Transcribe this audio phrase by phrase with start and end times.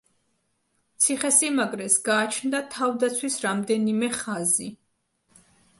[1.05, 4.73] ციხესიმაგრეს გააჩნდა თავდაცვის რამდენიმე ხაზი.